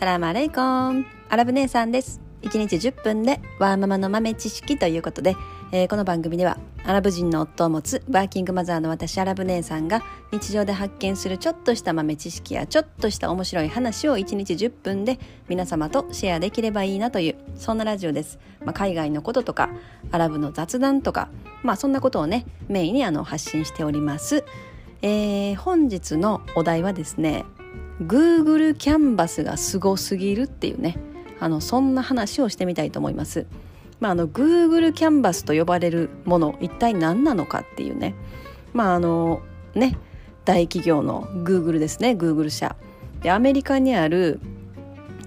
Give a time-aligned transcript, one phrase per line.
[0.00, 1.04] サラマレイコン。
[1.28, 2.22] アラブ姉さんです。
[2.40, 5.36] 1日10分でワーママの豆知識ということで、
[5.72, 10.02] えー、この番組ではアラブ人の夫を持つワーキングマザーの私アラブ姉さんが
[10.32, 15.18] 日常で発見するちょっとした豆知識やちょっとした面白い話を1日10分で
[15.50, 19.68] 皆様とシェアできればいいなというそんなラジオです、まあ、海外のこととか
[20.12, 21.28] アラブの雑談とか
[21.62, 24.46] まあそんなことをねメインにあの発信しております、
[25.02, 27.44] えー、本日のお題はですね
[28.00, 30.96] Google キャンバスがすごすぎるっていうね。
[31.38, 33.46] あのそんな話をしてみたいと思います。
[33.98, 38.14] まあ、あの Google キャンバスと呼ばれるもの一体何なのかっていうね。
[38.72, 39.42] まああの
[39.74, 39.98] ね
[40.44, 42.10] 大企業の Google ですね。
[42.10, 42.76] Google 社。
[43.22, 44.40] でアメリカにある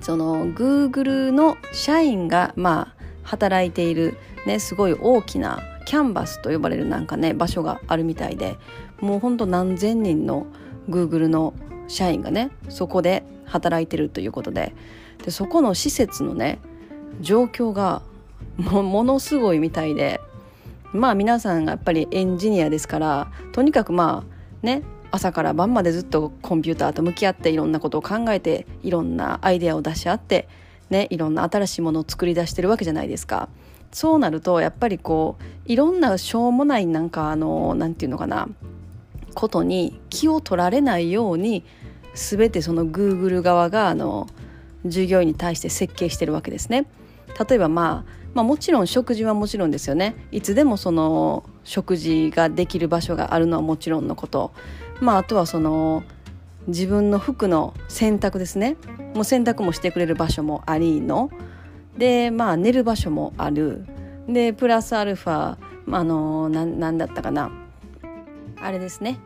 [0.02, 8.58] その Google の社員がまあ働いているねすごい大きなキャンバスと呼ばれるなんかね場所があるみたいで
[9.00, 10.48] もうほんと何千人の
[10.90, 11.54] Google の
[11.88, 14.74] 社員がねそこで働いてるということで。
[15.24, 16.60] でそこの施設のね
[17.22, 18.02] 状況が
[18.58, 20.20] もものすごいみたいで。
[20.94, 30.48] まあ皆さんがやっぱりエンジニアですからとにかくまあね朝から晩までずっとコンピューターと向き合っていろんなことを考えていろんなアイデアを出し合って
[30.90, 33.50] ねいろんな新しいものを作り出してるわけじゃないですか。
[33.92, 38.48] そうなるとやっぱりこういろんなしょうもないなんかあのなんていうのかな。
[39.34, 41.64] ことに気を取られないように
[42.14, 44.28] 全てその Google 側があの
[44.86, 46.86] 従業員に対して設計してるわけですね。
[47.48, 50.16] 例えば、まあ、まあもちろん食事はもちろんですよね。
[50.32, 54.54] いつでもその食事ができる場所があるのはもちろんのこと、
[55.02, 56.04] まあ、あとはその
[56.68, 58.78] 自分の服の洗濯ですね。
[59.16, 61.30] もう洗濯もしてくれる場所もありの。
[61.98, 63.86] でまあ寝る場所もある。
[64.28, 67.63] でプラスアルファ、まあ、あのなんだったかな。
[68.64, 69.20] あれですね。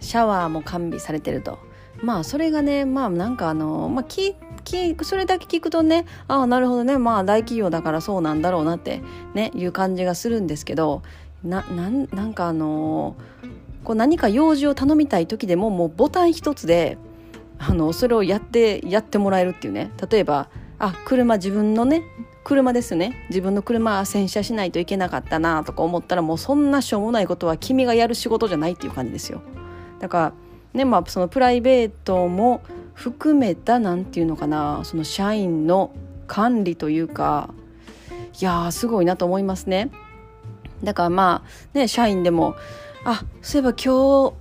[0.00, 1.58] シャワーも完備されてると。
[2.02, 6.98] まあそれがねまあなんかあの、まあ、ききそれだけ聞くとねああなるほどね。
[6.98, 9.02] まあ大企業だからそうなんだろうなって
[9.34, 11.02] ねいう感じがするんですけど
[11.44, 13.16] ななんなんかあの
[13.84, 16.98] こう何か用事を頼みたい時でももうボタン一つで
[17.58, 19.90] あのそれをやってやってもらえるっていうね。
[20.10, 20.48] 例えば
[20.78, 22.02] あ車自分のね
[22.50, 23.14] 車ですね。
[23.28, 29.40] 自分の車洗車しないといけなかったなとか思ったらもうそんなしょうもないことは君がやる仕事じゃないっていう感じですよ。
[30.00, 30.32] だから
[30.74, 32.60] ねまあそのプライベートも
[32.94, 34.80] 含めた何て言うのかな。
[34.82, 35.92] その社員の
[36.26, 37.50] 管理というか
[38.40, 39.92] いやーすごいなと思いますね。
[40.82, 42.56] だからまあね社員でも
[43.04, 44.34] あそういえば今日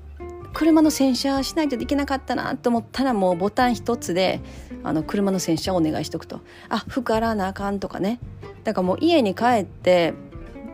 [0.53, 4.41] 車の洗車しないといけなかったなと思ったらもうボタン一つで
[4.83, 6.41] あの車の洗車をお願いしとくと。
[6.69, 8.19] あ服洗わなあかんとかね。
[8.63, 10.13] だからもう家に帰って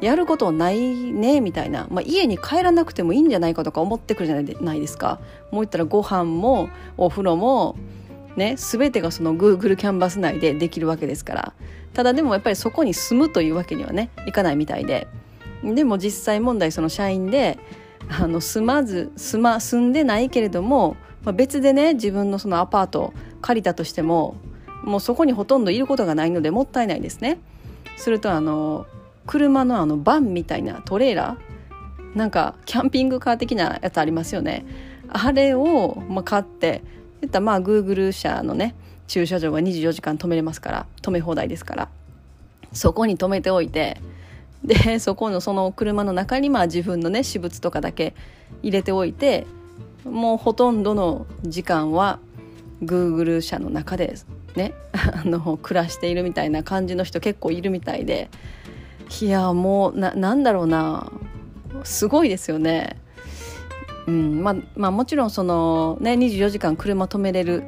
[0.01, 5.19] やることないねみたいな、まあ、家に帰らなくてもいいんじゃないかとか思ってくるじゃないですか。
[5.51, 7.75] もう言ったらご飯もお風呂も
[8.35, 11.53] ね全てがその Google キャンバス内でできるわけですから。
[11.93, 15.07] ただでもやっぱりそこに住むというわけにはねいかないみたいで。
[15.63, 17.57] でも実際問題その社員で
[18.09, 24.35] あの住まず住ま住んでないけれども、まあ、別でね自分のそのアパート借りたとしても
[24.83, 27.39] もうそこにほとんどいることがないのでもったいないですね。
[27.97, 28.85] するとあの
[29.25, 34.65] 車のあのバンみたいなトレーラーなんかキャンピングカー的なやつありますよね
[35.09, 36.81] あれを、まあ、買って
[37.21, 38.75] 言ったらまあ Google 社のね
[39.07, 41.89] 駐車場が24時間止めれますから止め放題ですから
[42.73, 43.99] そこに止めておいて
[44.63, 48.15] でそこのその車の中にまあ自分のね私物とかだけ
[48.63, 49.45] 入れておいて
[50.03, 52.19] もうほとんどの時間は
[52.83, 54.15] Google 社の中で
[54.55, 58.29] ね あの暮らしているみたいな感じの人結構いるみたいで
[59.21, 61.11] いやもうなんだろうな
[61.83, 62.97] すごいですよね。
[64.07, 67.63] うんまあ、まあもちろんその、ね、24時間車止めれる、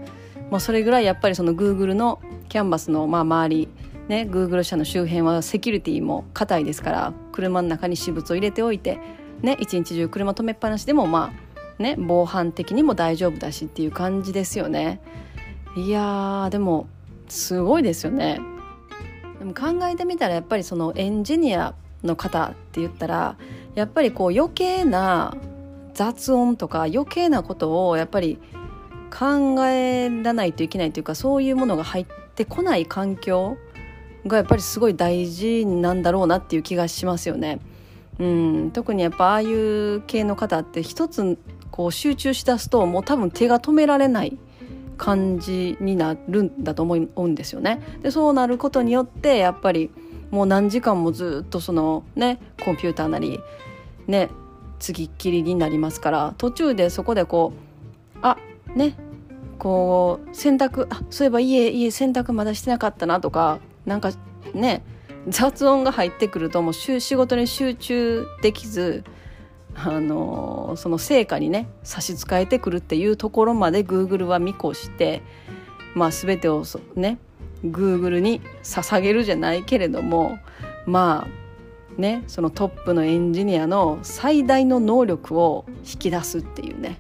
[0.52, 3.70] まあ、それぐらいやっぱりその Google のキャンバスのまあ周り、
[4.08, 9.00] ね、Google 社の周辺はセキュリティも硬いですから車の中に私物を入れておいて、
[9.42, 11.47] ね、一日中車止めっぱなしでもまあ、
[11.80, 15.00] ね、防犯的にも大丈夫だしっていう感じですよね。
[15.76, 16.88] いやでも
[17.28, 18.40] すごいですよね。
[19.40, 23.38] でも考えてみたらやっぱりそのエンジニアの方って言ったら
[23.76, 25.36] やっぱりこう余計な
[25.94, 28.40] 雑音とか余計なことをやっぱり
[29.16, 33.58] 考えらないといけないというかそういうものが入ってこない環境
[34.26, 37.60] がやっぱりすごい大事なんだろうなっていう気がしますよね。
[38.20, 41.38] うん、特にやっぱああいう系の方って一つ
[41.72, 44.38] こう集中しだすともう多分手が止められない
[44.98, 47.82] 感じになるんだと思うんですよね。
[48.02, 49.92] でそうなることによってやっぱり
[50.32, 53.40] もう何時間もずっとそのねコンピューターなり
[54.08, 54.30] ね
[54.80, 57.54] 次っきりになりますから途中でそこでこ
[58.16, 58.38] うあ
[58.76, 58.96] ね
[59.58, 64.12] こう洗濯あそういえば家家洗濯まだしてなかったなとかなんか
[64.54, 64.84] ね
[65.28, 69.04] 雑音が入ってくるともう仕事に集中できず
[69.80, 75.22] あのその成果にね差し支えてくるっていうところまで Google は見越して、
[75.94, 76.64] まあ、全てを
[76.96, 77.20] ね
[77.64, 80.40] Google に捧げるじゃないけれども
[80.88, 86.98] まあねそのトップのエンジニアの最大の能力を引き出すっていうね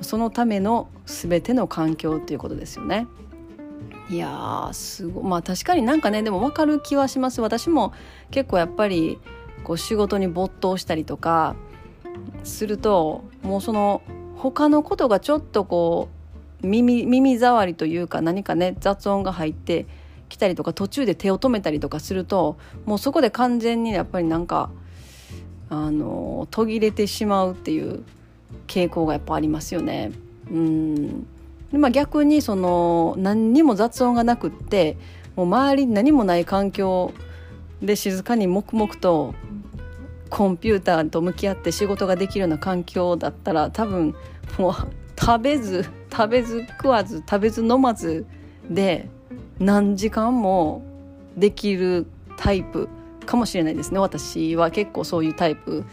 [0.00, 3.06] そのための全ての環境っていうことですよね。
[4.08, 7.92] いやすごまあ確かになんかねでも分かる気はします私も
[8.30, 9.18] 結構やっぱり
[9.64, 11.56] こう仕事に没頭したりとか
[12.44, 14.02] するともうその
[14.36, 16.08] 他のことがちょっとこ
[16.62, 19.86] う耳耳障りというか何かね雑音が入って
[20.28, 24.70] きたりとか途中で手を止めたりとかするともうそこで完全にやっぱりなんか
[25.68, 28.04] あの途切れてしまうっていう
[28.66, 30.12] 傾向がやっぱありますよね。
[30.50, 31.26] うん
[31.72, 34.96] でまあ、逆にその何にも雑音がなくって
[35.34, 37.12] もう周りに何もない環境
[37.82, 39.34] で静かに黙々と
[40.30, 44.14] コンピューターと向き合って仕事ができるような環境だったら多分
[44.58, 44.74] もう
[45.18, 48.26] 食べず食べず食わず食べず飲まず
[48.70, 49.08] で
[49.58, 50.82] 何時間も
[51.36, 52.06] できる
[52.36, 52.88] タイプ
[53.24, 53.98] かもしれないですね。
[53.98, 55.84] 私は結構そういうタイプ。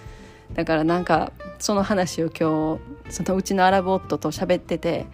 [0.53, 5.07] だからなんかその話を今日そのうちのアラブ夫と喋ってて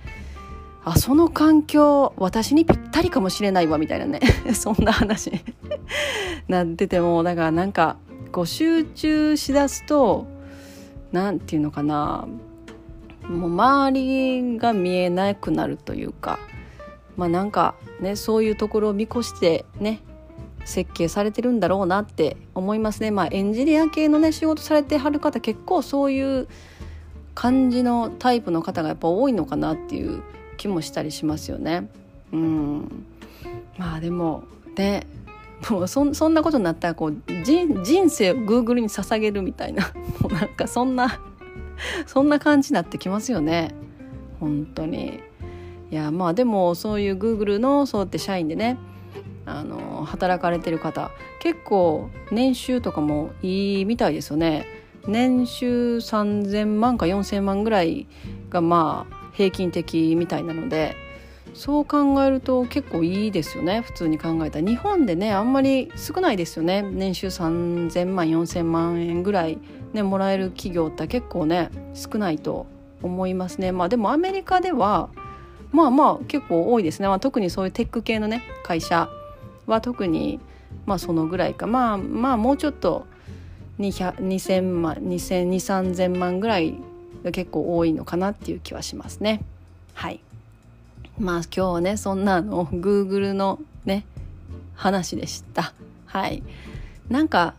[0.83, 4.19] あその環境私にぴったりかもしれないわみたいなね。
[4.53, 5.31] そんな話。
[6.47, 7.97] なっててもだからなんか
[8.31, 10.27] こう集中しだすと
[11.11, 12.27] 何て言うのかな。
[13.27, 16.39] もう周りが見えなくなるというか。
[17.17, 19.99] まあなんかねそういうところを見越してね
[20.63, 23.11] 設計されてるんだろうなって思いますね。
[23.11, 26.47] まあエンジニア系のね仕事されてはる方結構そういう
[27.35, 30.21] 感じのタイプの方がやっぱ多いのかなっていう
[30.57, 31.89] 気もしたりしますよね。
[32.31, 33.05] うん。
[33.77, 34.43] まあでも
[34.77, 35.05] ね
[35.69, 39.91] もうそそんなことになったらこう人人生をグーグルに捧げるみたいな
[40.21, 41.19] もうなんかそんな
[42.05, 43.73] そんな感じになってきますよね。
[44.39, 45.19] 本当に。
[45.91, 48.77] いやまあでもそういうグーグルのそうやって社員でね
[49.47, 51.09] あの働かれてる方
[51.39, 54.65] 結構年収とかもいいみたいですよね。
[55.07, 58.07] 年収3,000万か4,000万ぐらい
[58.49, 60.95] がまあ平均的みたいなので
[61.53, 63.81] そう考えると結構いいですよね。
[63.81, 64.67] 普通に考えたら。
[64.67, 66.81] 日本でねあんまり少ないですよね。
[66.81, 69.57] 年収3,000万4,000万円ぐらい、
[69.93, 72.65] ね、もらえる企業って結構ね少ないと
[73.01, 73.71] 思いますね。
[73.71, 75.09] まあでもアメリカでは
[75.71, 79.09] まあまあ結構多いですね、まあ、特にそういうテック系のね会社
[79.67, 80.39] は特に
[80.85, 81.67] まあそのぐらいか。
[81.67, 83.05] まあまあもうちょっと
[83.79, 86.75] 2000万20003000万ぐらい
[87.23, 89.41] が結構多いのかなっていう気はしますね。
[89.93, 90.21] はい。
[91.19, 94.05] まあ今日はねそんなの Google のね
[94.75, 95.73] 話でした。
[96.05, 96.41] はい。
[97.09, 97.55] なんか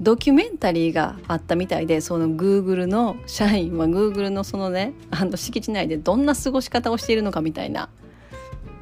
[0.00, 7.88] ドキュメンタリーがあったみたいでその Google の社員は Google のそのねあの敷地内でどんな過ごし方をしているのかみたいな、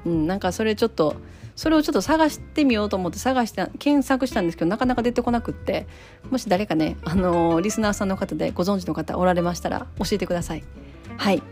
[0.07, 1.17] うん、なんかそれちょっと
[1.55, 5.87] それをちょっと探してみようと思って探して検索したんですけどなかなか出てこなくって
[6.31, 10.65] もし誰かね、あのー、リスナーさんの方でご存知の方おられましたら教えてください。
[11.19, 11.43] はい、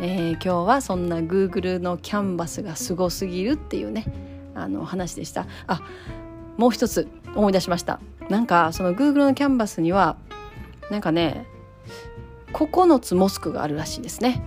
[0.00, 4.06] えー、今日はそんな Google のキャンバスがすごすぎるっていうね
[4.54, 5.46] あの話でした。
[5.66, 5.82] あ
[6.56, 8.00] もう一つ思い出しました。
[8.28, 10.16] なんかその Google のキャンバスには
[10.90, 11.46] なんかね
[12.52, 14.42] 9つモスクがあるらしいですね。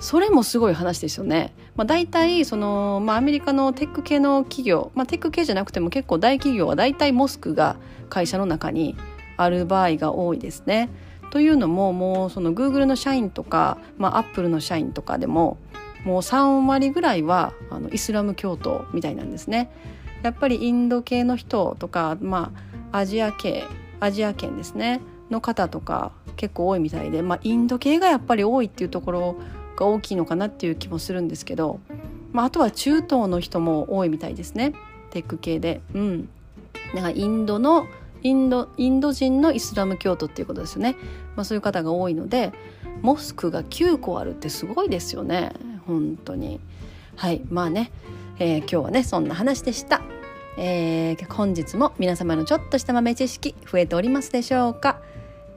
[0.00, 1.52] それもすごい話ですよね。
[1.76, 7.76] まあ、大体その、まあ、アメリカのテック系の企業、まあ、テック系じゃなくても結構大企業は大体モスクが
[8.08, 8.96] 会社の中に
[9.36, 10.88] ある場合が多いですね。
[11.30, 15.58] というのももうその Google の社員とか、まあ、Apple の社員とかでも
[16.04, 19.70] もう3割ぐらいはあのイスラム教徒みたいなんですね。
[20.22, 22.52] やっぱりインド系の人とか、ま
[22.92, 23.64] あ、アジア系
[24.00, 29.36] アジア圏ですねの方とか結構多いみたいで、まあ、インド系がやっぱり多いっていうところ
[29.76, 31.80] が大きいのかなっていう気もするんですけど、
[32.32, 34.72] まあ、あとは中東の人も多いみたいですね
[35.10, 35.80] テック系で。
[35.94, 36.28] うん、
[36.94, 37.86] だかインドの
[38.22, 40.96] インドインド人のイスラム教徒っていうことですよね、
[41.36, 42.52] まあ、そういう方が多いので
[43.02, 45.52] モスクが9個あるってすごいですよね。
[45.86, 46.60] 本当に。
[47.16, 47.42] はい。
[47.48, 47.90] まあね、
[48.38, 50.02] えー、今日はねそんな話でした、
[50.56, 55.00] えー、本日も皆様のちょっとした豆知識増えておりますでしょうか。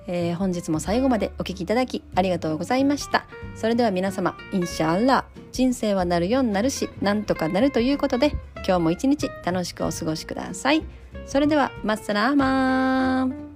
[0.08, 3.25] えー、本日も最後までお聴きいただきありがとうございました。
[3.55, 8.31] それでは皆様インシャーラー人生はなるようになるしなんとかなるということで
[8.67, 10.84] 今日も一日楽しくお過ごしください。
[11.25, 13.50] それではマッサラーマン。